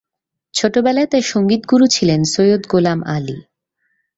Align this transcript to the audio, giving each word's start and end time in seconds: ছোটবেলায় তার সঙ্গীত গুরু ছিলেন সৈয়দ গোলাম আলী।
ছোটবেলায় 0.53 1.09
তার 1.11 1.23
সঙ্গীত 1.23 1.61
গুরু 1.71 1.85
ছিলেন 1.87 2.21
সৈয়দ 2.33 2.63
গোলাম 2.69 2.99
আলী। 3.07 3.37